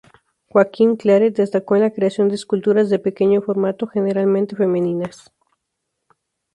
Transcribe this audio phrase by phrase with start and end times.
[0.49, 5.31] Joaquim Claret destacó en la creación de esculturas de pequeño formato, generalmente femeninas.